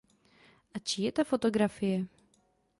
A 0.73 0.79
čí 0.79 1.03
je 1.05 1.11
ta 1.11 1.23
fotografie? 1.23 2.07